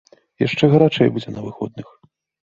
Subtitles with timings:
[0.43, 1.95] Яшчэ гарачэй будзе на выходных.